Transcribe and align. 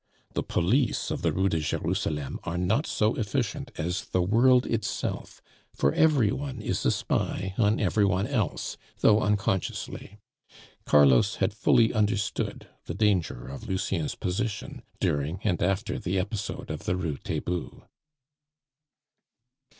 The 0.33 0.41
police 0.41 1.11
of 1.11 1.21
the 1.21 1.31
Rue 1.31 1.47
de 1.47 1.59
Jerusalem 1.59 2.39
are 2.43 2.57
not 2.57 2.87
so 2.87 3.13
efficient 3.17 3.69
as 3.77 4.05
the 4.05 4.23
world 4.23 4.65
itself, 4.65 5.43
for 5.75 5.93
every 5.93 6.31
one 6.31 6.59
is 6.59 6.83
a 6.87 6.89
spy 6.89 7.53
on 7.59 7.79
every 7.79 8.03
one 8.05 8.25
else, 8.25 8.77
though 9.01 9.21
unconsciously. 9.21 10.17
Carlos 10.87 11.35
had 11.35 11.53
fully 11.53 11.93
understood 11.93 12.67
the 12.85 12.95
danger 12.95 13.47
of 13.47 13.69
Lucien's 13.69 14.15
position 14.15 14.81
during 14.99 15.39
and 15.43 15.61
after 15.61 15.99
the 15.99 16.17
episode 16.17 16.71
of 16.71 16.85
the 16.85 16.95
Rue 16.95 17.17
Taitbout. 17.17 17.87